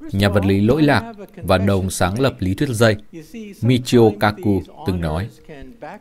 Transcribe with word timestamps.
nhà 0.00 0.28
vật 0.28 0.44
lý 0.44 0.60
lỗi 0.60 0.82
lạc 0.82 1.12
và 1.36 1.58
đồng 1.58 1.90
sáng 1.90 2.20
lập 2.20 2.34
lý 2.38 2.54
thuyết 2.54 2.68
dây 2.68 2.96
Michio 3.62 4.00
Kaku 4.20 4.62
từng 4.86 5.00
nói, 5.00 5.28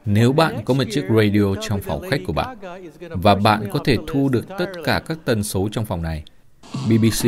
nếu 0.06 0.34
bạn 0.34 0.66
có 0.66 0.74
một 0.74 0.84
chiếc 0.92 1.04
radio 1.18 1.56
trong 1.62 1.82
phòng 1.82 2.10
khách 2.10 2.22
của 2.28 2.34
bạn 2.34 2.58
và 3.10 3.36
bạn 3.36 3.68
có 3.72 3.80
thể 3.86 3.98
thu 4.08 4.30
được 4.30 4.46
tất 4.60 4.72
cả 4.84 5.02
các 5.08 5.18
tần 5.26 5.44
số 5.44 5.70
trong 5.72 5.86
phòng 5.86 6.02
này, 6.02 6.24
BBC, 6.86 7.28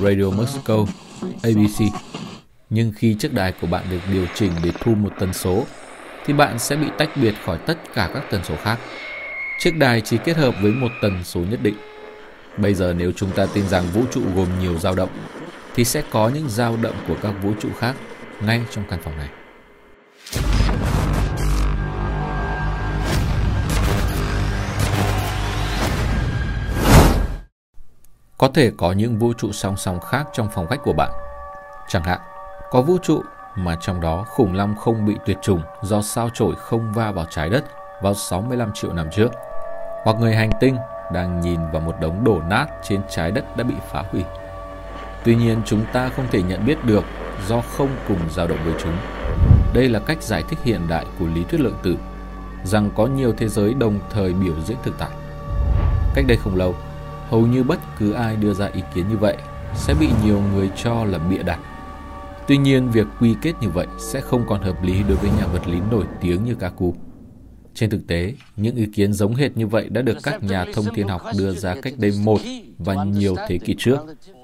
Radio 0.00 0.24
Moscow, 0.24 0.86
ABC, 1.42 1.92
nhưng 2.70 2.92
khi 2.96 3.14
chiếc 3.14 3.34
đài 3.34 3.52
của 3.60 3.66
bạn 3.66 3.84
được 3.90 4.00
điều 4.12 4.26
chỉnh 4.34 4.52
để 4.64 4.70
thu 4.80 4.94
một 4.94 5.12
tần 5.18 5.32
số, 5.32 5.64
thì 6.26 6.34
bạn 6.34 6.58
sẽ 6.58 6.76
bị 6.76 6.86
tách 6.98 7.10
biệt 7.16 7.34
khỏi 7.44 7.58
tất 7.66 7.78
cả 7.94 8.10
các 8.14 8.24
tần 8.30 8.40
số 8.44 8.54
khác. 8.56 8.78
Chiếc 9.60 9.76
đài 9.76 10.00
chỉ 10.00 10.18
kết 10.24 10.36
hợp 10.36 10.54
với 10.62 10.72
một 10.72 10.90
tần 11.02 11.24
số 11.24 11.40
nhất 11.40 11.60
định. 11.62 11.74
Bây 12.56 12.74
giờ 12.74 12.94
nếu 12.98 13.12
chúng 13.12 13.30
ta 13.30 13.46
tin 13.46 13.68
rằng 13.68 13.84
vũ 13.94 14.02
trụ 14.10 14.22
gồm 14.36 14.48
nhiều 14.60 14.78
dao 14.78 14.94
động, 14.94 15.10
thì 15.78 15.84
sẽ 15.84 16.02
có 16.10 16.30
những 16.34 16.48
dao 16.48 16.76
động 16.76 16.94
của 17.08 17.14
các 17.22 17.34
vũ 17.42 17.52
trụ 17.60 17.68
khác 17.78 17.94
ngay 18.40 18.62
trong 18.70 18.84
căn 18.90 19.00
phòng 19.02 19.14
này. 19.16 19.28
Có 28.38 28.48
thể 28.54 28.72
có 28.76 28.92
những 28.92 29.18
vũ 29.18 29.32
trụ 29.32 29.52
song 29.52 29.76
song 29.76 30.00
khác 30.00 30.26
trong 30.32 30.48
phòng 30.54 30.66
khách 30.66 30.82
của 30.82 30.92
bạn. 30.92 31.10
Chẳng 31.88 32.02
hạn, 32.02 32.20
có 32.70 32.82
vũ 32.82 32.98
trụ 33.02 33.22
mà 33.54 33.76
trong 33.80 34.00
đó 34.00 34.24
khủng 34.28 34.54
long 34.54 34.76
không 34.76 35.06
bị 35.06 35.16
tuyệt 35.26 35.36
chủng 35.42 35.62
do 35.82 36.02
sao 36.02 36.30
chổi 36.34 36.54
không 36.58 36.92
va 36.92 37.12
vào 37.12 37.26
trái 37.30 37.50
đất 37.50 37.64
vào 38.02 38.14
65 38.14 38.70
triệu 38.74 38.92
năm 38.92 39.08
trước. 39.12 39.32
Hoặc 40.04 40.16
người 40.20 40.34
hành 40.34 40.50
tinh 40.60 40.76
đang 41.12 41.40
nhìn 41.40 41.60
vào 41.72 41.80
một 41.80 41.94
đống 42.00 42.24
đổ 42.24 42.40
nát 42.48 42.66
trên 42.82 43.00
trái 43.10 43.30
đất 43.30 43.56
đã 43.56 43.64
bị 43.64 43.74
phá 43.90 44.04
hủy. 44.12 44.24
Tuy 45.28 45.36
nhiên 45.36 45.58
chúng 45.66 45.84
ta 45.92 46.08
không 46.08 46.24
thể 46.30 46.42
nhận 46.42 46.66
biết 46.66 46.84
được 46.84 47.04
do 47.48 47.60
không 47.60 47.88
cùng 48.08 48.18
dao 48.30 48.46
động 48.46 48.58
với 48.64 48.74
chúng. 48.82 48.92
Đây 49.74 49.88
là 49.88 49.98
cách 49.98 50.22
giải 50.22 50.42
thích 50.48 50.58
hiện 50.64 50.80
đại 50.88 51.06
của 51.18 51.26
lý 51.34 51.44
thuyết 51.44 51.60
lượng 51.60 51.78
tử, 51.82 51.96
rằng 52.64 52.90
có 52.96 53.06
nhiều 53.06 53.32
thế 53.32 53.48
giới 53.48 53.74
đồng 53.74 53.98
thời 54.10 54.32
biểu 54.32 54.54
diễn 54.66 54.76
thực 54.84 54.94
tại. 54.98 55.10
Cách 56.14 56.24
đây 56.28 56.36
không 56.36 56.56
lâu, 56.56 56.74
hầu 57.28 57.46
như 57.46 57.62
bất 57.62 57.78
cứ 57.98 58.12
ai 58.12 58.36
đưa 58.36 58.54
ra 58.54 58.66
ý 58.66 58.82
kiến 58.94 59.08
như 59.08 59.16
vậy 59.16 59.36
sẽ 59.74 59.94
bị 60.00 60.08
nhiều 60.24 60.42
người 60.54 60.70
cho 60.76 61.04
là 61.04 61.18
bịa 61.18 61.42
đặt. 61.42 61.58
Tuy 62.46 62.56
nhiên, 62.56 62.90
việc 62.90 63.06
quy 63.20 63.34
kết 63.42 63.52
như 63.60 63.68
vậy 63.68 63.86
sẽ 63.98 64.20
không 64.20 64.44
còn 64.48 64.62
hợp 64.62 64.82
lý 64.82 65.02
đối 65.08 65.16
với 65.16 65.30
nhà 65.30 65.46
vật 65.46 65.68
lý 65.68 65.78
nổi 65.90 66.04
tiếng 66.20 66.44
như 66.44 66.54
Kaku. 66.54 66.94
Trên 67.74 67.90
thực 67.90 68.06
tế, 68.06 68.34
những 68.56 68.76
ý 68.76 68.86
kiến 68.94 69.12
giống 69.12 69.34
hệt 69.34 69.56
như 69.56 69.66
vậy 69.66 69.88
đã 69.88 70.02
được 70.02 70.16
các 70.22 70.42
nhà 70.42 70.64
thông 70.74 70.84
thiên 70.94 71.08
học 71.08 71.22
đưa 71.38 71.52
ra 71.52 71.74
cách 71.82 71.94
đây 71.98 72.12
một 72.24 72.40
và 72.78 73.04
nhiều 73.04 73.36
thế 73.48 73.58
kỷ 73.58 73.74
trước, 73.78 73.98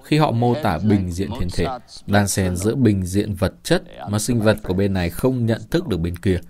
khi 0.05 0.19
họ 0.19 0.31
mô 0.31 0.55
tả 0.63 0.79
bình 0.79 1.11
diện 1.11 1.31
thiên 1.39 1.49
thể, 1.51 1.67
đan 2.07 2.29
xen 2.29 2.57
giữa 2.57 2.75
bình 2.75 3.07
diện 3.07 3.35
vật 3.35 3.55
chất 3.63 3.83
mà 4.11 4.19
sinh 4.19 4.41
vật 4.41 4.57
của 4.63 4.75
bên 4.75 4.93
này 4.93 5.11
không 5.11 5.47
nhận 5.47 5.61
thức 5.71 5.89
được 5.89 5.97
bên 5.97 6.17
kia. 6.17 6.41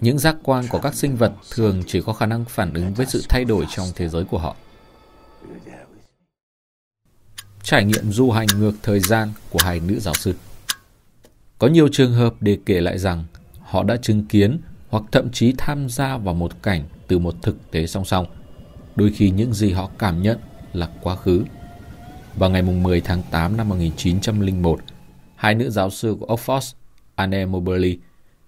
Những 0.00 0.18
giác 0.18 0.36
quan 0.42 0.64
của 0.70 0.78
các 0.78 0.94
sinh 0.94 1.16
vật 1.16 1.32
thường 1.50 1.82
chỉ 1.86 2.00
có 2.00 2.12
khả 2.12 2.26
năng 2.26 2.44
phản 2.44 2.74
ứng 2.74 2.94
với 2.94 3.06
sự 3.06 3.22
thay 3.28 3.44
đổi 3.44 3.66
trong 3.76 3.86
thế 3.94 4.08
giới 4.08 4.24
của 4.24 4.38
họ. 4.38 4.56
Trải 7.62 7.84
nghiệm 7.84 8.12
du 8.12 8.30
hành 8.30 8.46
ngược 8.58 8.72
thời 8.82 9.00
gian 9.00 9.32
của 9.50 9.58
hai 9.62 9.80
nữ 9.80 10.00
giáo 10.00 10.14
sư 10.14 10.34
Có 11.58 11.66
nhiều 11.66 11.88
trường 11.92 12.12
hợp 12.12 12.34
để 12.40 12.58
kể 12.66 12.80
lại 12.80 12.98
rằng 12.98 13.24
họ 13.60 13.82
đã 13.82 13.96
chứng 13.96 14.24
kiến 14.24 14.60
hoặc 14.88 15.02
thậm 15.12 15.30
chí 15.32 15.54
tham 15.58 15.88
gia 15.88 16.16
vào 16.16 16.34
một 16.34 16.62
cảnh 16.62 16.84
từ 17.06 17.18
một 17.18 17.34
thực 17.42 17.70
tế 17.70 17.86
song 17.86 18.04
song. 18.04 18.26
Đôi 18.96 19.12
khi 19.16 19.30
những 19.30 19.54
gì 19.54 19.72
họ 19.72 19.90
cảm 19.98 20.22
nhận 20.22 20.38
là 20.72 20.88
quá 21.02 21.16
khứ. 21.16 21.44
Vào 22.38 22.50
ngày 22.50 22.62
10 22.62 23.00
tháng 23.00 23.22
8 23.30 23.56
năm 23.56 23.68
1901, 23.68 24.80
hai 25.36 25.54
nữ 25.54 25.70
giáo 25.70 25.90
sư 25.90 26.16
của 26.20 26.26
Oxford, 26.26 26.74
Anne 27.14 27.46
Moberly, 27.46 27.98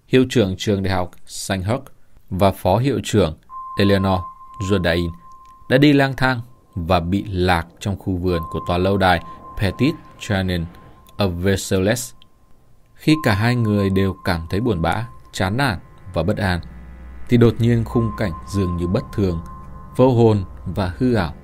hiệu 0.09 0.25
trưởng 0.31 0.55
trường 0.59 0.83
đại 0.83 0.95
học 0.95 1.11
St. 1.27 1.53
Hugh 1.53 1.85
và 2.31 2.51
phó 2.51 2.77
hiệu 2.77 3.01
trưởng 3.05 3.39
Eleanor 3.79 4.21
Jordain 4.61 5.11
đã 5.71 5.79
đi 5.79 5.93
lang 5.93 6.15
thang 6.17 6.41
và 6.75 7.01
bị 7.01 7.25
lạc 7.29 7.67
trong 7.81 7.97
khu 7.99 8.17
vườn 8.17 8.43
của 8.51 8.61
tòa 8.67 8.79
lâu 8.79 8.97
đài 8.97 9.23
Petit 9.61 9.95
Trianon 10.21 10.65
ở 11.17 11.29
Versailles. 11.29 12.13
Khi 12.95 13.17
cả 13.25 13.35
hai 13.35 13.57
người 13.57 13.91
đều 13.91 14.17
cảm 14.25 14.47
thấy 14.51 14.61
buồn 14.61 14.83
bã, 14.83 15.09
chán 15.33 15.57
nản 15.57 15.79
và 16.15 16.23
bất 16.23 16.37
an, 16.37 16.61
thì 17.29 17.37
đột 17.37 17.55
nhiên 17.59 17.85
khung 17.85 18.11
cảnh 18.19 18.33
dường 18.49 18.77
như 18.77 18.87
bất 18.87 19.05
thường, 19.13 19.41
vô 19.97 20.15
hồn 20.15 20.45
và 20.65 20.93
hư 20.99 21.15
ảo. 21.15 21.35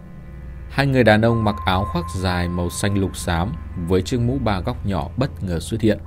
Hai 0.75 0.87
người 0.87 1.05
đàn 1.05 1.23
ông 1.23 1.45
mặc 1.45 1.57
áo 1.65 1.85
khoác 1.85 2.05
dài 2.15 2.49
màu 2.49 2.71
xanh 2.71 2.99
lục 2.99 3.17
xám 3.17 3.53
với 3.89 4.03
chiếc 4.03 4.21
mũ 4.21 4.39
ba 4.45 4.61
góc 4.61 4.87
nhỏ 4.87 5.09
bất 5.17 5.45
ngờ 5.45 5.61
xuất 5.61 5.81
hiện 5.81 5.99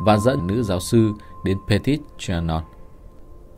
và 0.00 0.16
dẫn 0.16 0.46
nữ 0.46 0.62
giáo 0.62 0.80
sư 0.80 1.12
đến 1.44 1.58
Petit 1.68 2.00
Trianon. 2.18 2.62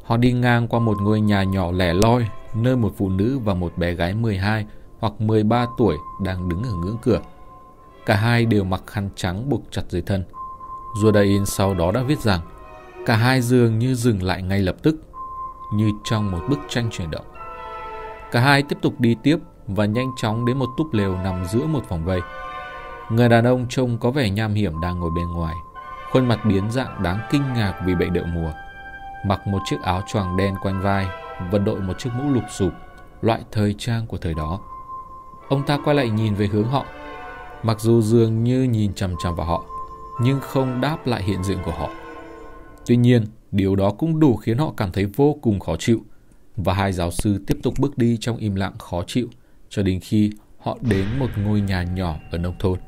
Họ 0.04 0.16
đi 0.16 0.32
ngang 0.32 0.68
qua 0.68 0.80
một 0.80 0.96
ngôi 1.00 1.20
nhà 1.20 1.42
nhỏ 1.42 1.72
lẻ 1.72 1.94
loi 1.94 2.28
nơi 2.54 2.76
một 2.76 2.94
phụ 2.96 3.08
nữ 3.08 3.38
và 3.38 3.54
một 3.54 3.78
bé 3.78 3.92
gái 3.92 4.14
12 4.14 4.66
hoặc 4.98 5.20
13 5.20 5.66
tuổi 5.78 5.96
đang 6.22 6.48
đứng 6.48 6.62
ở 6.62 6.74
ngưỡng 6.74 6.98
cửa. 7.02 7.20
Cả 8.06 8.16
hai 8.16 8.46
đều 8.46 8.64
mặc 8.64 8.82
khăn 8.86 9.08
trắng 9.16 9.48
buộc 9.48 9.62
chặt 9.70 9.82
dưới 9.88 10.02
thân. 10.02 10.24
Jordain 10.94 11.44
sau 11.44 11.74
đó 11.74 11.92
đã 11.92 12.02
viết 12.02 12.18
rằng 12.18 12.40
cả 13.06 13.16
hai 13.16 13.40
dường 13.40 13.78
như 13.78 13.94
dừng 13.94 14.22
lại 14.22 14.42
ngay 14.42 14.60
lập 14.60 14.76
tức, 14.82 14.96
như 15.74 15.90
trong 16.04 16.30
một 16.30 16.40
bức 16.48 16.58
tranh 16.68 16.90
chuyển 16.90 17.10
động. 17.10 17.26
Cả 18.32 18.40
hai 18.40 18.62
tiếp 18.62 18.78
tục 18.82 19.00
đi 19.00 19.16
tiếp 19.22 19.38
và 19.66 19.84
nhanh 19.86 20.10
chóng 20.16 20.46
đến 20.46 20.58
một 20.58 20.68
túp 20.76 20.94
lều 20.94 21.16
nằm 21.16 21.44
giữa 21.52 21.66
một 21.66 21.88
vòng 21.88 22.04
vây. 22.04 22.20
Người 23.10 23.28
đàn 23.28 23.44
ông 23.44 23.66
trông 23.68 23.98
có 23.98 24.10
vẻ 24.10 24.30
nham 24.30 24.54
hiểm 24.54 24.80
đang 24.80 25.00
ngồi 25.00 25.10
bên 25.16 25.28
ngoài, 25.28 25.54
khuôn 26.12 26.28
mặt 26.28 26.40
biến 26.44 26.70
dạng 26.70 27.02
đáng 27.02 27.18
kinh 27.30 27.42
ngạc 27.54 27.80
vì 27.86 27.94
bệnh 27.94 28.12
đậu 28.12 28.24
mùa. 28.24 28.52
Mặc 29.26 29.46
một 29.46 29.58
chiếc 29.64 29.82
áo 29.82 30.02
choàng 30.06 30.36
đen 30.36 30.54
quanh 30.62 30.82
vai 30.82 31.06
và 31.50 31.58
đội 31.58 31.80
một 31.80 31.98
chiếc 31.98 32.10
mũ 32.18 32.32
lục 32.32 32.44
sụp, 32.50 32.72
loại 33.20 33.40
thời 33.52 33.74
trang 33.78 34.06
của 34.06 34.16
thời 34.16 34.34
đó. 34.34 34.60
Ông 35.48 35.66
ta 35.66 35.78
quay 35.84 35.96
lại 35.96 36.10
nhìn 36.10 36.34
về 36.34 36.46
hướng 36.46 36.68
họ, 36.68 36.84
mặc 37.62 37.80
dù 37.80 38.02
dường 38.02 38.44
như 38.44 38.62
nhìn 38.62 38.94
chằm 38.94 39.14
chằm 39.22 39.36
vào 39.36 39.46
họ, 39.46 39.64
nhưng 40.20 40.40
không 40.40 40.80
đáp 40.80 41.06
lại 41.06 41.22
hiện 41.22 41.44
diện 41.44 41.58
của 41.64 41.72
họ. 41.72 41.88
Tuy 42.86 42.96
nhiên, 42.96 43.26
điều 43.50 43.76
đó 43.76 43.90
cũng 43.90 44.20
đủ 44.20 44.36
khiến 44.36 44.58
họ 44.58 44.72
cảm 44.76 44.92
thấy 44.92 45.04
vô 45.04 45.36
cùng 45.42 45.60
khó 45.60 45.76
chịu, 45.78 46.00
và 46.56 46.74
hai 46.74 46.92
giáo 46.92 47.10
sư 47.10 47.44
tiếp 47.46 47.58
tục 47.62 47.74
bước 47.78 47.98
đi 47.98 48.16
trong 48.20 48.36
im 48.36 48.54
lặng 48.54 48.72
khó 48.78 49.02
chịu 49.06 49.28
cho 49.72 49.82
đến 49.82 50.00
khi 50.00 50.30
họ 50.58 50.78
đến 50.80 51.06
một 51.18 51.30
ngôi 51.36 51.60
nhà 51.60 51.82
nhỏ 51.82 52.16
ở 52.30 52.38
nông 52.38 52.54
thôn. 52.58 52.78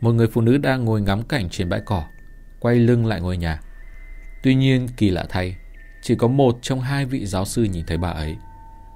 Một 0.00 0.12
người 0.12 0.26
phụ 0.26 0.40
nữ 0.40 0.58
đang 0.58 0.84
ngồi 0.84 1.00
ngắm 1.00 1.22
cảnh 1.22 1.48
trên 1.50 1.68
bãi 1.68 1.80
cỏ, 1.84 2.04
quay 2.60 2.76
lưng 2.76 3.06
lại 3.06 3.20
ngôi 3.20 3.36
nhà. 3.36 3.60
Tuy 4.42 4.54
nhiên, 4.54 4.86
kỳ 4.96 5.10
lạ 5.10 5.26
thay, 5.28 5.56
chỉ 6.02 6.14
có 6.14 6.28
một 6.28 6.58
trong 6.62 6.80
hai 6.80 7.04
vị 7.04 7.26
giáo 7.26 7.44
sư 7.44 7.64
nhìn 7.64 7.86
thấy 7.86 7.98
bà 7.98 8.08
ấy, 8.08 8.36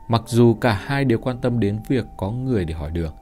mặc 0.09 0.23
dù 0.27 0.55
cả 0.55 0.73
hai 0.73 1.05
đều 1.05 1.19
quan 1.19 1.39
tâm 1.41 1.61
đến 1.61 1.79
việc 1.89 2.05
có 2.17 2.31
người 2.31 2.65
để 2.65 2.75
hỏi 2.75 2.91
được. 2.91 3.15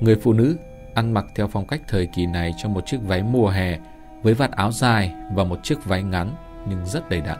Người 0.00 0.16
phụ 0.16 0.32
nữ 0.32 0.56
ăn 0.94 1.12
mặc 1.14 1.24
theo 1.36 1.48
phong 1.48 1.66
cách 1.66 1.82
thời 1.88 2.06
kỳ 2.06 2.26
này 2.26 2.54
trong 2.58 2.74
một 2.74 2.86
chiếc 2.86 2.98
váy 3.02 3.22
mùa 3.22 3.48
hè 3.48 3.78
với 4.22 4.34
vạt 4.34 4.50
áo 4.50 4.72
dài 4.72 5.14
và 5.34 5.44
một 5.44 5.60
chiếc 5.62 5.84
váy 5.84 6.02
ngắn 6.02 6.34
nhưng 6.68 6.86
rất 6.86 7.08
đầy 7.08 7.20
đặn. 7.20 7.38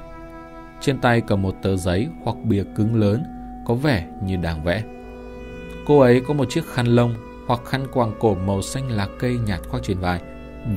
Trên 0.81 1.01
tay 1.01 1.21
cầm 1.21 1.43
một 1.43 1.55
tờ 1.63 1.77
giấy 1.77 2.09
hoặc 2.25 2.37
bìa 2.45 2.65
cứng 2.77 2.95
lớn 2.95 3.25
có 3.67 3.75
vẻ 3.75 4.07
như 4.25 4.37
đang 4.37 4.65
vẽ. 4.65 4.83
Cô 5.87 5.99
ấy 5.99 6.21
có 6.21 6.35
một 6.35 6.51
chiếc 6.51 6.67
khăn 6.67 6.87
lông 6.87 7.15
hoặc 7.47 7.61
khăn 7.65 7.87
quàng 7.93 8.13
cổ 8.21 8.35
màu 8.35 8.63
xanh 8.63 8.91
lá 8.91 9.09
cây 9.19 9.39
nhạt 9.47 9.61
khoác 9.69 9.83
trên 9.83 9.99
vai 9.99 10.21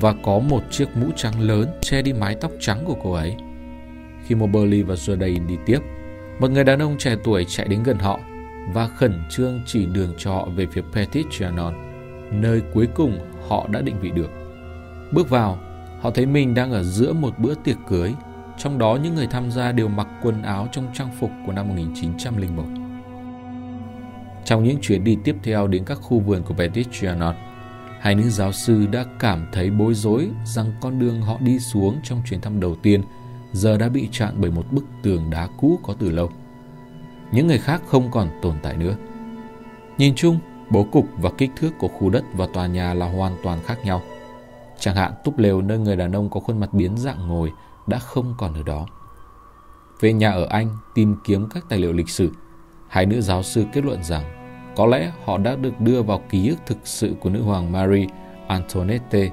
và 0.02 0.14
có 0.24 0.40
một 0.40 0.62
chiếc 0.72 0.88
mũ 0.96 1.08
trắng 1.16 1.42
lớn 1.42 1.68
che 1.82 2.02
đi 2.02 2.14
mái 2.14 2.36
tóc 2.36 2.52
trắng 2.60 2.84
của 2.86 2.96
cô 3.04 3.12
ấy. 3.12 3.36
Khi 4.26 4.36
Moberly 4.36 4.82
và 4.82 4.96
Jordan 4.96 5.48
đi 5.48 5.58
tiếp, 5.66 5.80
một 6.40 6.52
người 6.52 6.64
đàn 6.64 6.80
ông 6.80 6.98
trẻ 6.98 7.16
tuổi 7.24 7.46
chạy 7.48 7.68
đến 7.68 7.84
gần 7.84 7.98
họ 8.00 8.20
và 8.74 8.88
khẩn 8.88 9.24
trương 9.30 9.62
chỉ 9.66 9.86
đường 9.86 10.14
cho 10.18 10.34
họ 10.34 10.46
về 10.56 10.68
phía 10.72 10.82
Petit 10.94 11.26
Trianon, 11.32 11.74
nơi 12.32 12.62
cuối 12.74 12.88
cùng 12.96 13.20
họ 13.48 13.68
đã 13.72 13.82
định 13.82 14.00
vị 14.00 14.12
được. 14.12 14.30
Bước 15.12 15.30
vào, 15.30 15.60
họ 16.02 16.12
thấy 16.12 16.26
mình 16.26 16.54
đang 16.54 16.72
ở 16.72 16.84
giữa 16.84 17.14
một 17.14 17.40
bữa 17.40 17.54
tiệc 17.56 17.78
cưới, 17.88 18.14
trong 18.58 18.78
đó 18.78 18.98
những 19.04 19.16
người 19.16 19.28
tham 19.28 19.52
gia 19.52 19.72
đều 19.72 19.88
mặc 19.88 20.08
quần 20.22 20.42
áo 20.42 20.68
trong 20.72 20.88
trang 20.94 21.10
phục 21.20 21.32
của 21.46 21.52
năm 21.52 21.68
1901. 21.68 22.83
Trong 24.46 24.64
những 24.64 24.78
chuyến 24.82 25.04
đi 25.04 25.18
tiếp 25.24 25.36
theo 25.44 25.68
đến 25.68 25.84
các 25.86 25.96
khu 26.02 26.20
vườn 26.20 26.44
của 26.44 26.54
Petit 26.54 26.88
hai 28.00 28.16
nữ 28.16 28.30
giáo 28.30 28.52
sư 28.52 28.86
đã 28.92 29.06
cảm 29.20 29.48
thấy 29.52 29.70
bối 29.70 29.94
rối 29.94 30.30
rằng 30.46 30.74
con 30.82 31.00
đường 31.00 31.22
họ 31.22 31.38
đi 31.40 31.60
xuống 31.60 31.98
trong 32.04 32.22
chuyến 32.26 32.42
thăm 32.42 32.60
đầu 32.60 32.76
tiên 32.76 33.04
giờ 33.54 33.78
đã 33.78 33.90
bị 33.90 34.10
chặn 34.12 34.34
bởi 34.38 34.52
một 34.52 34.66
bức 34.72 34.86
tường 35.02 35.30
đá 35.30 35.48
cũ 35.58 35.80
có 35.84 35.94
từ 36.00 36.10
lâu. 36.10 36.30
Những 37.32 37.48
người 37.48 37.58
khác 37.58 37.82
không 37.88 38.12
còn 38.12 38.30
tồn 38.42 38.56
tại 38.64 38.78
nữa. 38.78 38.96
Nhìn 39.98 40.16
chung, 40.16 40.40
bố 40.70 40.84
cục 40.84 41.06
và 41.18 41.30
kích 41.38 41.52
thước 41.56 41.70
của 41.80 41.88
khu 41.88 42.10
đất 42.10 42.24
và 42.34 42.48
tòa 42.54 42.68
nhà 42.68 42.94
là 42.94 43.10
hoàn 43.10 43.38
toàn 43.44 43.60
khác 43.66 43.78
nhau. 43.86 44.02
Chẳng 44.80 44.96
hạn 44.96 45.14
túp 45.24 45.38
lều 45.38 45.62
nơi 45.62 45.80
người 45.80 45.96
đàn 45.96 46.12
ông 46.12 46.30
có 46.30 46.40
khuôn 46.40 46.60
mặt 46.60 46.74
biến 46.74 46.98
dạng 46.98 47.28
ngồi 47.28 47.52
đã 47.88 48.00
không 48.00 48.36
còn 48.38 48.54
ở 48.54 48.64
đó. 48.64 48.86
Về 50.00 50.14
nhà 50.14 50.32
ở 50.32 50.46
Anh 50.50 50.78
tìm 50.96 51.16
kiếm 51.24 51.50
các 51.50 51.66
tài 51.70 51.80
liệu 51.80 51.94
lịch 51.94 52.10
sử, 52.10 52.32
hai 52.94 53.06
nữ 53.06 53.22
giáo 53.22 53.44
sư 53.44 53.66
kết 53.72 53.86
luận 53.86 54.04
rằng 54.04 54.24
có 54.76 54.86
lẽ 54.86 55.12
họ 55.26 55.38
đã 55.38 55.56
được 55.56 55.82
đưa 55.82 56.02
vào 56.02 56.22
ký 56.30 56.50
ức 56.50 56.60
thực 56.66 56.78
sự 56.84 57.16
của 57.20 57.30
nữ 57.30 57.42
hoàng 57.42 57.72
Marie 57.72 58.06
Antoinette 58.48 59.30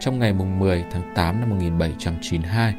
trong 0.00 0.18
ngày 0.18 0.32
10 0.32 0.84
tháng 0.90 1.12
8 1.14 1.40
năm 1.40 1.50
1792, 1.50 2.74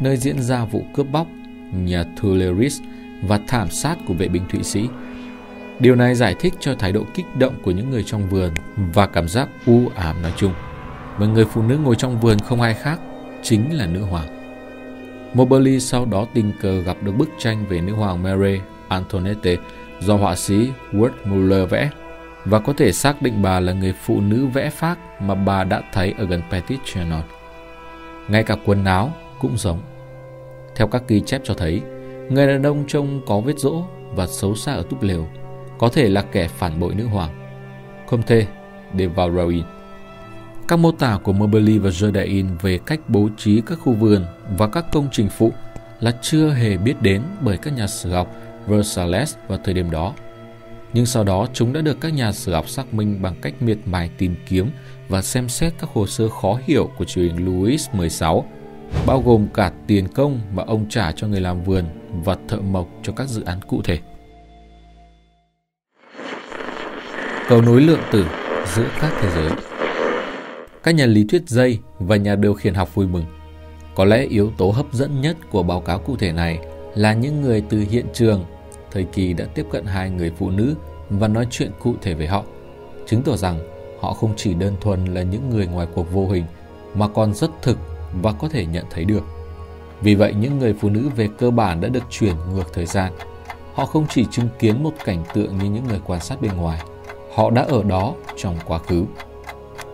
nơi 0.00 0.16
diễn 0.16 0.42
ra 0.42 0.64
vụ 0.64 0.82
cướp 0.94 1.06
bóc 1.12 1.26
nhà 1.72 2.04
Tuileries 2.22 2.80
và 3.22 3.40
thảm 3.48 3.70
sát 3.70 3.98
của 4.06 4.14
vệ 4.14 4.28
binh 4.28 4.42
Thụy 4.50 4.62
Sĩ. 4.62 4.88
Điều 5.78 5.94
này 5.94 6.14
giải 6.14 6.34
thích 6.40 6.54
cho 6.60 6.74
thái 6.74 6.92
độ 6.92 7.04
kích 7.14 7.36
động 7.36 7.54
của 7.62 7.70
những 7.70 7.90
người 7.90 8.02
trong 8.02 8.28
vườn 8.28 8.50
và 8.76 9.06
cảm 9.06 9.28
giác 9.28 9.48
u 9.66 9.88
ám 9.94 10.22
nói 10.22 10.32
chung. 10.36 10.52
Và 11.18 11.26
người 11.26 11.44
phụ 11.44 11.62
nữ 11.62 11.78
ngồi 11.78 11.96
trong 11.96 12.20
vườn 12.20 12.38
không 12.38 12.60
ai 12.60 12.74
khác, 12.74 13.00
chính 13.42 13.76
là 13.76 13.86
nữ 13.86 14.02
hoàng. 14.02 14.28
Moberly 15.34 15.80
sau 15.80 16.04
đó 16.04 16.26
tình 16.34 16.52
cờ 16.60 16.80
gặp 16.80 16.96
được 17.02 17.12
bức 17.12 17.28
tranh 17.38 17.64
về 17.68 17.80
nữ 17.80 17.94
hoàng 17.94 18.22
Mary 18.22 18.58
Antonette 18.88 19.56
do 20.00 20.14
họa 20.14 20.36
sĩ 20.36 20.70
Ward 20.92 21.10
Muller 21.24 21.70
vẽ 21.70 21.90
và 22.44 22.58
có 22.58 22.72
thể 22.72 22.92
xác 22.92 23.22
định 23.22 23.42
bà 23.42 23.60
là 23.60 23.72
người 23.72 23.92
phụ 23.92 24.20
nữ 24.20 24.46
vẽ 24.46 24.70
phác 24.70 25.22
mà 25.22 25.34
bà 25.34 25.64
đã 25.64 25.82
thấy 25.92 26.14
ở 26.18 26.26
gần 26.26 26.42
Petit 26.50 26.80
Trianon. 26.84 27.22
Ngay 28.28 28.42
cả 28.42 28.56
quần 28.64 28.84
áo 28.84 29.12
cũng 29.40 29.56
giống. 29.56 29.80
Theo 30.76 30.86
các 30.86 31.02
ghi 31.08 31.20
chép 31.20 31.40
cho 31.44 31.54
thấy, 31.54 31.82
người 32.30 32.46
đàn 32.46 32.62
ông 32.62 32.84
trông 32.88 33.20
có 33.26 33.40
vết 33.40 33.58
rỗ 33.58 33.84
và 34.14 34.26
xấu 34.26 34.54
xa 34.54 34.72
ở 34.72 34.82
túp 34.90 35.02
lều, 35.02 35.28
có 35.78 35.88
thể 35.88 36.08
là 36.08 36.22
kẻ 36.22 36.48
phản 36.48 36.80
bội 36.80 36.94
nữ 36.94 37.06
hoàng. 37.06 37.30
Comte 38.06 38.46
de 38.98 39.06
Valrain 39.06 39.62
các 40.68 40.78
mô 40.78 40.92
tả 40.92 41.18
của 41.22 41.32
Moberly 41.32 41.78
và 41.78 41.90
Jordain 41.90 42.46
về 42.62 42.78
cách 42.86 43.00
bố 43.08 43.28
trí 43.36 43.62
các 43.66 43.78
khu 43.78 43.92
vườn 43.92 44.24
và 44.58 44.66
các 44.66 44.86
công 44.92 45.08
trình 45.12 45.28
phụ 45.28 45.52
là 46.00 46.12
chưa 46.22 46.50
hề 46.50 46.76
biết 46.76 47.02
đến 47.02 47.22
bởi 47.40 47.56
các 47.56 47.76
nhà 47.76 47.86
sử 47.86 48.10
học 48.10 48.34
Versailles 48.68 49.36
vào 49.48 49.58
thời 49.64 49.74
điểm 49.74 49.90
đó. 49.90 50.14
Nhưng 50.92 51.06
sau 51.06 51.24
đó 51.24 51.46
chúng 51.52 51.72
đã 51.72 51.80
được 51.80 52.00
các 52.00 52.14
nhà 52.14 52.32
sử 52.32 52.52
học 52.52 52.68
xác 52.68 52.94
minh 52.94 53.22
bằng 53.22 53.34
cách 53.42 53.62
miệt 53.62 53.78
mài 53.86 54.10
tìm 54.18 54.34
kiếm 54.46 54.70
và 55.08 55.22
xem 55.22 55.48
xét 55.48 55.72
các 55.78 55.90
hồ 55.92 56.06
sơ 56.06 56.28
khó 56.28 56.58
hiểu 56.66 56.90
của 56.98 57.04
triều 57.04 57.24
đình 57.24 57.46
Louis 57.46 57.88
XVI, 57.90 58.26
bao 59.06 59.22
gồm 59.22 59.46
cả 59.54 59.72
tiền 59.86 60.08
công 60.08 60.40
mà 60.54 60.62
ông 60.66 60.88
trả 60.88 61.12
cho 61.12 61.26
người 61.26 61.40
làm 61.40 61.62
vườn 61.64 61.84
và 62.24 62.36
thợ 62.48 62.56
mộc 62.56 62.88
cho 63.02 63.12
các 63.12 63.28
dự 63.28 63.42
án 63.44 63.60
cụ 63.68 63.82
thể. 63.82 63.98
Cầu 67.48 67.62
nối 67.62 67.80
lượng 67.80 68.00
tử 68.12 68.26
giữa 68.74 68.86
các 69.00 69.12
thế 69.20 69.30
giới 69.34 69.50
các 70.82 70.94
nhà 70.94 71.06
lý 71.06 71.24
thuyết 71.24 71.48
dây 71.48 71.78
và 71.98 72.16
nhà 72.16 72.36
điều 72.36 72.54
khiển 72.54 72.74
học 72.74 72.94
vui 72.94 73.06
mừng. 73.06 73.24
Có 73.94 74.04
lẽ 74.04 74.22
yếu 74.22 74.52
tố 74.58 74.70
hấp 74.70 74.92
dẫn 74.92 75.20
nhất 75.20 75.36
của 75.50 75.62
báo 75.62 75.80
cáo 75.80 75.98
cụ 75.98 76.16
thể 76.16 76.32
này 76.32 76.58
là 76.94 77.12
những 77.12 77.42
người 77.42 77.62
từ 77.68 77.84
hiện 77.90 78.06
trường, 78.12 78.44
thời 78.90 79.04
kỳ 79.04 79.32
đã 79.32 79.44
tiếp 79.54 79.66
cận 79.70 79.84
hai 79.84 80.10
người 80.10 80.32
phụ 80.38 80.50
nữ 80.50 80.74
và 81.10 81.28
nói 81.28 81.46
chuyện 81.50 81.70
cụ 81.82 81.94
thể 82.02 82.14
về 82.14 82.26
họ, 82.26 82.42
chứng 83.06 83.22
tỏ 83.22 83.36
rằng 83.36 83.58
họ 84.00 84.12
không 84.12 84.32
chỉ 84.36 84.54
đơn 84.54 84.76
thuần 84.80 85.04
là 85.04 85.22
những 85.22 85.50
người 85.50 85.66
ngoài 85.66 85.86
cuộc 85.94 86.12
vô 86.12 86.28
hình 86.28 86.44
mà 86.94 87.08
còn 87.08 87.34
rất 87.34 87.50
thực 87.62 87.78
và 88.22 88.32
có 88.32 88.48
thể 88.48 88.66
nhận 88.66 88.84
thấy 88.90 89.04
được. 89.04 89.22
Vì 90.00 90.14
vậy 90.14 90.34
những 90.34 90.58
người 90.58 90.74
phụ 90.80 90.88
nữ 90.88 91.10
về 91.16 91.28
cơ 91.38 91.50
bản 91.50 91.80
đã 91.80 91.88
được 91.88 92.04
chuyển 92.10 92.34
ngược 92.52 92.72
thời 92.72 92.86
gian. 92.86 93.12
Họ 93.74 93.86
không 93.86 94.06
chỉ 94.08 94.26
chứng 94.30 94.48
kiến 94.58 94.82
một 94.82 94.92
cảnh 95.04 95.24
tượng 95.34 95.58
như 95.58 95.70
những 95.70 95.84
người 95.88 96.00
quan 96.06 96.20
sát 96.20 96.40
bên 96.40 96.56
ngoài, 96.56 96.82
họ 97.34 97.50
đã 97.50 97.62
ở 97.62 97.82
đó 97.82 98.14
trong 98.36 98.56
quá 98.66 98.78
khứ. 98.78 99.04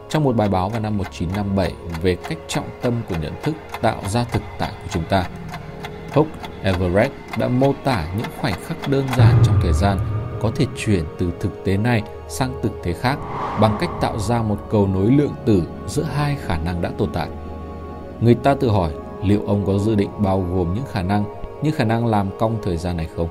Trong 0.09 0.25
một 0.25 0.37
bài 0.37 0.49
báo 0.49 0.69
vào 0.69 0.81
năm 0.81 0.99
1957 0.99 1.73
về 2.03 2.17
cách 2.29 2.39
trọng 2.49 2.69
tâm 2.83 2.95
của 3.09 3.17
nhận 3.23 3.33
thức 3.43 3.55
tạo 3.83 4.03
ra 4.09 4.25
thực 4.25 4.43
tại 4.59 4.73
của 4.83 4.89
chúng 4.91 5.05
ta, 5.09 5.29
Hook 6.13 6.27
Everett 6.65 7.13
đã 7.39 7.49
mô 7.49 7.73
tả 7.85 8.07
những 8.17 8.27
khoảnh 8.41 8.55
khắc 8.67 8.89
đơn 8.89 9.05
giản 9.17 9.43
trong 9.45 9.59
thời 9.63 9.73
gian 9.73 9.99
có 10.41 10.51
thể 10.57 10.67
chuyển 10.77 11.05
từ 11.19 11.31
thực 11.41 11.65
tế 11.65 11.77
này 11.77 12.03
sang 12.29 12.55
thực 12.63 12.83
tế 12.83 12.93
khác 12.93 13.19
bằng 13.61 13.77
cách 13.81 13.91
tạo 14.01 14.19
ra 14.19 14.43
một 14.43 14.59
cầu 14.71 14.87
nối 14.87 15.11
lượng 15.11 15.35
tử 15.45 15.63
giữa 15.87 16.03
hai 16.03 16.37
khả 16.41 16.59
năng 16.59 16.83
đã 16.83 16.91
tồn 16.99 17.09
tại. 17.13 17.29
Người 18.21 18.35
ta 18.35 18.55
tự 18.55 18.69
hỏi 18.69 18.93
liệu 19.25 19.43
ông 19.47 19.67
có 19.67 19.79
dự 19.79 19.95
định 19.95 20.11
bao 20.19 20.47
gồm 20.55 20.75
những 20.75 20.85
khả 20.93 21.03
năng 21.03 21.25
như 21.63 21.71
khả 21.71 21.85
năng 21.85 22.07
làm 22.07 22.31
cong 22.39 22.57
thời 22.63 22.77
gian 22.77 22.97
này 22.97 23.09
không? 23.17 23.29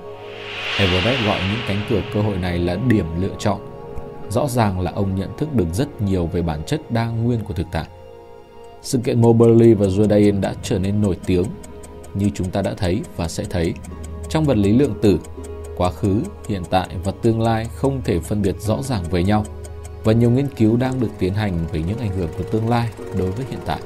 Everett 0.80 1.26
gọi 1.26 1.40
những 1.50 1.60
cánh 1.68 1.82
cửa 1.90 2.02
cơ 2.14 2.22
hội 2.22 2.38
này 2.38 2.60
là 2.60 2.76
điểm 2.88 3.06
lựa 3.22 3.36
chọn 3.40 3.60
rõ 4.30 4.48
ràng 4.48 4.80
là 4.80 4.92
ông 4.96 5.16
nhận 5.16 5.38
thức 5.38 5.54
được 5.54 5.68
rất 5.74 6.02
nhiều 6.02 6.26
về 6.26 6.42
bản 6.42 6.64
chất 6.66 6.92
đa 6.92 7.06
nguyên 7.06 7.40
của 7.40 7.54
thực 7.54 7.68
tại. 7.72 7.86
Sự 8.82 8.98
kiện 8.98 9.22
Moberly 9.22 9.74
và 9.74 9.86
Jordan 9.86 10.42
đã 10.42 10.54
trở 10.64 10.80
nên 10.80 11.02
nổi 11.02 11.18
tiếng, 11.26 11.46
như 12.14 12.30
chúng 12.34 12.50
ta 12.50 12.62
đã 12.62 12.74
thấy 12.78 13.02
và 13.18 13.28
sẽ 13.28 13.44
thấy. 13.50 13.74
Trong 14.30 14.46
vật 14.46 14.58
lý 14.58 14.72
lượng 14.72 14.94
tử, 15.02 15.20
quá 15.78 15.92
khứ, 15.92 16.22
hiện 16.48 16.64
tại 16.70 16.88
và 17.04 17.12
tương 17.22 17.42
lai 17.42 17.68
không 17.76 18.02
thể 18.06 18.20
phân 18.20 18.42
biệt 18.42 18.56
rõ 18.60 18.82
ràng 18.82 19.04
với 19.10 19.24
nhau, 19.24 19.46
và 20.04 20.14
nhiều 20.14 20.30
nghiên 20.30 20.48
cứu 20.48 20.78
đang 20.78 21.00
được 21.00 21.12
tiến 21.20 21.34
hành 21.34 21.66
về 21.72 21.84
những 21.88 21.98
ảnh 21.98 22.18
hưởng 22.18 22.30
của 22.38 22.44
tương 22.44 22.70
lai 22.70 22.90
đối 23.18 23.32
với 23.32 23.46
hiện 23.50 23.60
tại. 23.66 23.80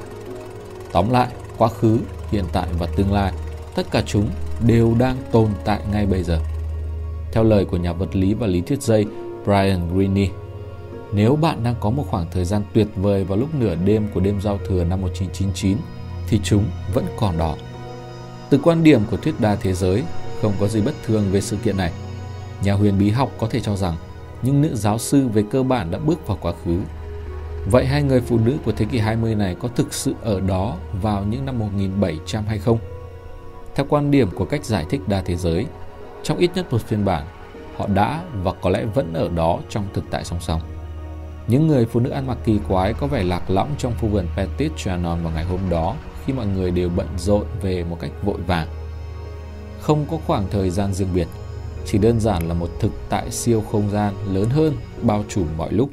Tóm 0.92 1.10
lại, 1.10 1.28
quá 1.58 1.68
khứ, 1.68 1.98
hiện 2.30 2.44
tại 2.52 2.68
và 2.78 2.86
tương 2.96 3.12
lai, 3.12 3.32
tất 3.74 3.90
cả 3.90 4.02
chúng 4.06 4.28
đều 4.66 4.94
đang 4.98 5.16
tồn 5.32 5.48
tại 5.64 5.80
ngay 5.92 6.06
bây 6.06 6.22
giờ. 6.22 6.40
Theo 7.32 7.44
lời 7.44 7.64
của 7.64 7.76
nhà 7.76 7.92
vật 7.92 8.16
lý 8.16 8.34
và 8.34 8.46
lý 8.46 8.60
thuyết 8.60 8.82
dây 8.82 9.06
Brian 9.44 9.94
Greene. 9.94 10.28
Nếu 11.12 11.36
bạn 11.36 11.64
đang 11.64 11.74
có 11.80 11.90
một 11.90 12.04
khoảng 12.10 12.26
thời 12.30 12.44
gian 12.44 12.62
tuyệt 12.74 12.86
vời 12.96 13.24
vào 13.24 13.38
lúc 13.38 13.54
nửa 13.54 13.74
đêm 13.74 14.08
của 14.14 14.20
đêm 14.20 14.40
giao 14.40 14.58
thừa 14.68 14.84
năm 14.84 15.00
1999 15.00 15.76
thì 16.28 16.40
chúng 16.44 16.64
vẫn 16.94 17.04
còn 17.16 17.38
đó. 17.38 17.56
Từ 18.50 18.58
quan 18.62 18.84
điểm 18.84 19.00
của 19.10 19.16
thuyết 19.16 19.40
đa 19.40 19.54
thế 19.54 19.72
giới, 19.72 20.02
không 20.42 20.52
có 20.60 20.68
gì 20.68 20.80
bất 20.80 20.94
thường 21.06 21.24
về 21.30 21.40
sự 21.40 21.56
kiện 21.56 21.76
này. 21.76 21.92
Nhà 22.62 22.72
huyền 22.72 22.98
bí 22.98 23.10
học 23.10 23.30
có 23.38 23.46
thể 23.50 23.60
cho 23.60 23.76
rằng 23.76 23.94
những 24.42 24.62
nữ 24.62 24.74
giáo 24.74 24.98
sư 24.98 25.28
về 25.28 25.44
cơ 25.50 25.62
bản 25.62 25.90
đã 25.90 25.98
bước 25.98 26.26
vào 26.26 26.38
quá 26.40 26.52
khứ. 26.64 26.80
Vậy 27.70 27.86
hai 27.86 28.02
người 28.02 28.20
phụ 28.20 28.38
nữ 28.38 28.56
của 28.64 28.72
thế 28.72 28.84
kỷ 28.84 28.98
20 28.98 29.34
này 29.34 29.56
có 29.60 29.68
thực 29.68 29.94
sự 29.94 30.14
ở 30.22 30.40
đó 30.40 30.76
vào 31.02 31.24
những 31.24 31.44
năm 31.46 31.58
1700 31.58 32.44
hay 32.46 32.58
không? 32.58 32.78
Theo 33.74 33.86
quan 33.88 34.10
điểm 34.10 34.30
của 34.30 34.44
cách 34.44 34.64
giải 34.64 34.86
thích 34.90 35.00
đa 35.06 35.22
thế 35.22 35.36
giới, 35.36 35.66
trong 36.22 36.38
ít 36.38 36.50
nhất 36.54 36.72
một 36.72 36.80
phiên 36.80 37.04
bản, 37.04 37.24
họ 37.76 37.86
đã 37.86 38.22
và 38.42 38.52
có 38.52 38.70
lẽ 38.70 38.84
vẫn 38.94 39.14
ở 39.14 39.28
đó 39.28 39.58
trong 39.68 39.84
thực 39.94 40.04
tại 40.10 40.24
song 40.24 40.40
song. 40.40 40.60
Những 41.48 41.66
người 41.66 41.86
phụ 41.86 42.00
nữ 42.00 42.10
ăn 42.10 42.26
mặc 42.26 42.38
kỳ 42.44 42.58
quái 42.68 42.94
có 42.94 43.06
vẻ 43.06 43.24
lạc 43.24 43.50
lõng 43.50 43.68
trong 43.78 43.92
khu 44.00 44.08
vườn 44.08 44.26
Petit 44.36 44.72
Trianon 44.76 45.22
vào 45.22 45.32
ngày 45.32 45.44
hôm 45.44 45.60
đó 45.70 45.96
khi 46.24 46.32
mọi 46.32 46.46
người 46.46 46.70
đều 46.70 46.90
bận 46.96 47.06
rộn 47.18 47.46
về 47.62 47.84
một 47.84 47.96
cách 48.00 48.10
vội 48.24 48.40
vàng. 48.46 48.68
Không 49.80 50.06
có 50.10 50.18
khoảng 50.26 50.44
thời 50.50 50.70
gian 50.70 50.94
riêng 50.94 51.08
biệt, 51.14 51.28
chỉ 51.86 51.98
đơn 51.98 52.20
giản 52.20 52.48
là 52.48 52.54
một 52.54 52.70
thực 52.80 52.92
tại 53.08 53.30
siêu 53.30 53.62
không 53.72 53.90
gian 53.90 54.14
lớn 54.32 54.48
hơn 54.48 54.74
bao 55.02 55.24
trùm 55.28 55.46
mọi 55.56 55.72
lúc. 55.72 55.90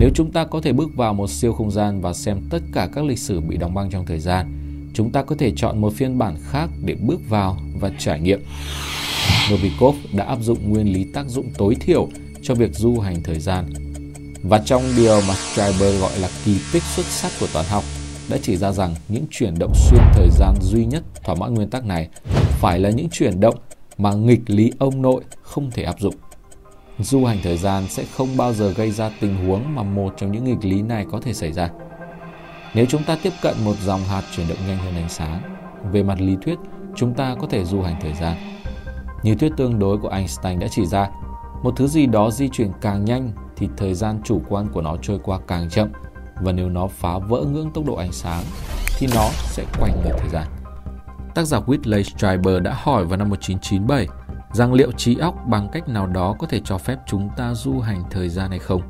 Nếu 0.00 0.10
chúng 0.14 0.32
ta 0.32 0.44
có 0.44 0.60
thể 0.60 0.72
bước 0.72 0.88
vào 0.96 1.14
một 1.14 1.30
siêu 1.30 1.52
không 1.52 1.70
gian 1.70 2.00
và 2.00 2.12
xem 2.12 2.40
tất 2.50 2.62
cả 2.72 2.88
các 2.94 3.04
lịch 3.04 3.18
sử 3.18 3.40
bị 3.40 3.56
đóng 3.56 3.74
băng 3.74 3.90
trong 3.90 4.06
thời 4.06 4.18
gian, 4.18 4.60
chúng 4.94 5.12
ta 5.12 5.22
có 5.22 5.36
thể 5.38 5.52
chọn 5.56 5.80
một 5.80 5.92
phiên 5.92 6.18
bản 6.18 6.36
khác 6.50 6.70
để 6.84 6.94
bước 6.94 7.20
vào 7.28 7.56
và 7.80 7.90
trải 7.98 8.20
nghiệm. 8.20 8.40
Novikov 9.52 9.96
đã 10.12 10.24
áp 10.24 10.38
dụng 10.40 10.70
nguyên 10.70 10.92
lý 10.92 11.04
tác 11.04 11.28
dụng 11.28 11.50
tối 11.58 11.74
thiểu 11.80 12.08
cho 12.42 12.54
việc 12.54 12.74
du 12.74 13.00
hành 13.00 13.22
thời 13.22 13.38
gian. 13.38 13.83
Và 14.48 14.58
trong 14.64 14.82
điều 14.96 15.20
mà 15.28 15.34
Schreiber 15.34 16.00
gọi 16.00 16.18
là 16.18 16.28
kỳ 16.44 16.60
tích 16.72 16.82
xuất 16.82 17.06
sắc 17.06 17.32
của 17.40 17.46
toán 17.52 17.66
học, 17.66 17.84
đã 18.30 18.36
chỉ 18.42 18.56
ra 18.56 18.72
rằng 18.72 18.94
những 19.08 19.24
chuyển 19.30 19.54
động 19.58 19.72
xuyên 19.74 20.00
thời 20.14 20.28
gian 20.30 20.54
duy 20.62 20.84
nhất 20.84 21.02
thỏa 21.24 21.34
mãn 21.34 21.54
nguyên 21.54 21.70
tắc 21.70 21.84
này 21.84 22.08
phải 22.48 22.78
là 22.78 22.90
những 22.90 23.08
chuyển 23.08 23.40
động 23.40 23.54
mà 23.98 24.12
nghịch 24.12 24.40
lý 24.46 24.72
ông 24.78 25.02
nội 25.02 25.24
không 25.42 25.70
thể 25.70 25.82
áp 25.82 26.00
dụng. 26.00 26.14
Du 26.98 27.24
hành 27.24 27.38
thời 27.42 27.56
gian 27.56 27.84
sẽ 27.88 28.04
không 28.16 28.36
bao 28.36 28.52
giờ 28.52 28.72
gây 28.72 28.90
ra 28.90 29.10
tình 29.20 29.46
huống 29.46 29.74
mà 29.74 29.82
một 29.82 30.14
trong 30.16 30.32
những 30.32 30.44
nghịch 30.44 30.64
lý 30.64 30.82
này 30.82 31.06
có 31.12 31.20
thể 31.20 31.34
xảy 31.34 31.52
ra. 31.52 31.70
Nếu 32.74 32.86
chúng 32.88 33.04
ta 33.04 33.16
tiếp 33.22 33.32
cận 33.42 33.56
một 33.64 33.74
dòng 33.84 34.04
hạt 34.04 34.22
chuyển 34.36 34.48
động 34.48 34.58
nhanh 34.68 34.78
hơn 34.78 34.94
ánh 34.94 35.08
sáng, 35.08 35.42
về 35.92 36.02
mặt 36.02 36.20
lý 36.20 36.36
thuyết, 36.44 36.58
chúng 36.96 37.14
ta 37.14 37.36
có 37.40 37.46
thể 37.50 37.64
du 37.64 37.82
hành 37.82 37.96
thời 38.00 38.14
gian. 38.20 38.36
Như 39.22 39.34
thuyết 39.34 39.52
tương 39.56 39.78
đối 39.78 39.98
của 39.98 40.08
Einstein 40.08 40.58
đã 40.58 40.66
chỉ 40.70 40.86
ra, 40.86 41.08
một 41.62 41.74
thứ 41.76 41.86
gì 41.86 42.06
đó 42.06 42.30
di 42.30 42.48
chuyển 42.48 42.70
càng 42.80 43.04
nhanh 43.04 43.32
thì 43.56 43.68
thời 43.76 43.94
gian 43.94 44.20
chủ 44.24 44.42
quan 44.48 44.68
của 44.72 44.82
nó 44.82 44.96
trôi 45.02 45.18
qua 45.22 45.38
càng 45.46 45.70
chậm 45.70 45.88
và 46.40 46.52
nếu 46.52 46.68
nó 46.68 46.86
phá 46.86 47.18
vỡ 47.18 47.44
ngưỡng 47.44 47.70
tốc 47.70 47.84
độ 47.86 47.94
ánh 47.94 48.12
sáng 48.12 48.44
thì 48.98 49.06
nó 49.14 49.28
sẽ 49.34 49.64
quay 49.80 49.92
ngược 49.92 50.16
thời 50.18 50.30
gian. 50.30 50.46
Tác 51.34 51.44
giả 51.44 51.60
Whitley 51.66 52.02
Strieber 52.02 52.62
đã 52.62 52.76
hỏi 52.82 53.04
vào 53.04 53.16
năm 53.16 53.30
1997 53.30 54.06
rằng 54.52 54.72
liệu 54.72 54.92
trí 54.92 55.16
óc 55.16 55.34
bằng 55.46 55.68
cách 55.72 55.88
nào 55.88 56.06
đó 56.06 56.36
có 56.38 56.46
thể 56.46 56.60
cho 56.64 56.78
phép 56.78 56.98
chúng 57.06 57.28
ta 57.36 57.54
du 57.54 57.80
hành 57.80 58.02
thời 58.10 58.28
gian 58.28 58.50
hay 58.50 58.58
không. 58.58 58.82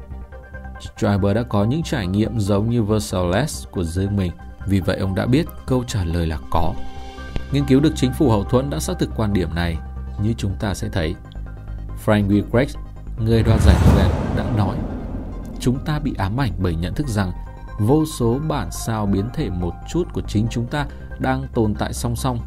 Strieber 0.80 1.37
đã 1.37 1.42
có 1.42 1.64
những 1.64 1.83
trải 1.83 2.06
nghiệm 2.06 2.40
giống 2.40 2.71
như 2.71 2.83
Versailles 2.83 3.64
của 3.71 3.85
riêng 3.85 4.16
mình, 4.16 4.33
vì 4.66 4.80
vậy 4.80 4.99
ông 4.99 5.14
đã 5.14 5.26
biết 5.26 5.47
câu 5.66 5.85
trả 5.85 6.04
lời 6.04 6.26
là 6.26 6.38
có. 6.50 6.75
Nghiên 7.52 7.64
cứu 7.64 7.80
được 7.80 7.92
chính 7.97 8.12
phủ 8.12 8.30
hậu 8.30 8.44
thuẫn 8.44 8.71
đã 8.71 8.80
xác 8.80 8.99
thực 8.99 9.11
quan 9.16 9.33
điểm 9.33 9.54
này 9.54 9.76
như 10.23 10.33
chúng 10.37 10.52
ta 10.61 10.75
sẽ 10.75 10.88
thấy. 10.88 11.14
Frank 12.04 12.28
Wilczek, 12.28 12.66
người 13.18 13.42
đoạt 13.42 13.61
giải 13.61 13.76
Nobel, 13.90 14.11
đã 14.36 14.44
nói 14.56 14.76
Chúng 15.60 15.78
ta 15.84 15.98
bị 15.98 16.14
ám 16.18 16.40
ảnh 16.40 16.52
bởi 16.58 16.74
nhận 16.74 16.94
thức 16.94 17.08
rằng 17.08 17.32
vô 17.78 18.04
số 18.18 18.38
bản 18.48 18.68
sao 18.70 19.06
biến 19.06 19.28
thể 19.34 19.50
một 19.50 19.72
chút 19.88 20.08
của 20.12 20.22
chính 20.28 20.46
chúng 20.50 20.66
ta 20.66 20.86
đang 21.18 21.46
tồn 21.54 21.74
tại 21.74 21.92
song 21.92 22.16
song 22.16 22.38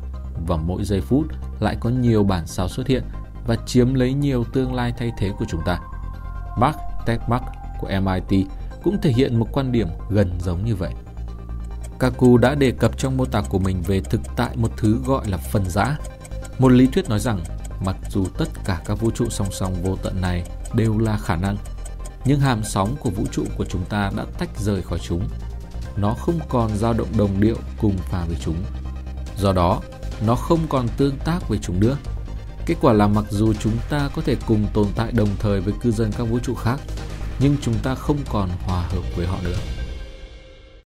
và 0.48 0.56
mỗi 0.56 0.84
giây 0.84 1.02
phút 1.02 1.26
lại 1.60 1.78
có 1.80 1.90
nhiều 1.90 2.24
bản 2.24 2.48
sao 2.48 2.68
xuất 2.68 2.88
hiện 2.88 3.04
và 3.48 3.56
chiếm 3.66 3.94
lấy 3.94 4.14
nhiều 4.14 4.44
tương 4.44 4.74
lai 4.74 4.94
thay 4.98 5.12
thế 5.18 5.32
của 5.40 5.46
chúng 5.48 5.62
ta. 5.66 5.80
Mark 6.58 6.78
Techmark 7.06 7.44
của 7.80 7.90
MIT 8.02 8.48
cũng 8.84 9.02
thể 9.02 9.12
hiện 9.12 9.40
một 9.40 9.48
quan 9.52 9.72
điểm 9.72 9.88
gần 10.10 10.32
giống 10.40 10.66
như 10.66 10.76
vậy. 10.76 10.92
Kaku 12.00 12.38
đã 12.38 12.56
đề 12.56 12.72
cập 12.72 12.98
trong 12.98 13.18
mô 13.18 13.26
tả 13.26 13.42
của 13.50 13.60
mình 13.60 13.82
về 13.82 14.02
thực 14.02 14.22
tại 14.36 14.58
một 14.58 14.72
thứ 14.78 15.00
gọi 15.06 15.28
là 15.28 15.38
phần 15.38 15.70
giã. 15.70 15.98
Một 16.60 16.70
lý 16.72 16.88
thuyết 16.88 17.10
nói 17.10 17.20
rằng 17.20 17.40
mặc 17.86 17.96
dù 18.10 18.26
tất 18.38 18.48
cả 18.66 18.82
các 18.86 19.00
vũ 19.00 19.12
trụ 19.12 19.26
song 19.30 19.48
song 19.52 19.74
vô 19.84 19.96
tận 20.04 20.22
này 20.22 20.44
đều 20.74 20.98
là 20.98 21.18
khả 21.18 21.36
năng, 21.36 21.58
nhưng 22.28 22.40
hàm 22.40 22.64
sóng 22.64 22.96
của 23.00 23.10
vũ 23.10 23.26
trụ 23.32 23.44
của 23.58 23.66
chúng 23.66 23.86
ta 23.86 24.12
đã 24.18 24.26
tách 24.40 24.50
rời 24.60 24.82
khỏi 24.82 25.00
chúng. 25.00 25.28
Nó 25.98 26.14
không 26.14 26.40
còn 26.50 26.78
dao 26.78 26.94
động 26.94 27.08
đồng 27.18 27.42
điệu 27.42 27.56
cùng 27.78 27.98
pha 27.98 28.26
với 28.26 28.38
chúng. 28.42 28.56
Do 29.38 29.54
đó, 29.54 29.82
nó 30.26 30.36
không 30.36 30.60
còn 30.70 30.88
tương 30.98 31.18
tác 31.26 31.50
với 31.50 31.60
chúng 31.62 31.80
nữa. 31.80 31.98
Kết 32.66 32.76
quả 32.82 32.94
là 32.94 33.08
mặc 33.08 33.26
dù 33.30 33.54
chúng 33.54 33.74
ta 33.90 34.10
có 34.16 34.22
thể 34.22 34.36
cùng 34.48 34.68
tồn 34.74 34.88
tại 34.96 35.12
đồng 35.12 35.30
thời 35.40 35.62
với 35.62 35.74
cư 35.82 35.92
dân 35.92 36.12
các 36.18 36.24
vũ 36.24 36.40
trụ 36.40 36.56
khác, 36.56 36.80
nhưng 37.40 37.56
chúng 37.62 37.76
ta 37.84 37.96
không 37.96 38.18
còn 38.30 38.50
hòa 38.66 38.82
hợp 38.82 39.04
với 39.16 39.28
họ 39.28 39.38
nữa. 39.44 39.77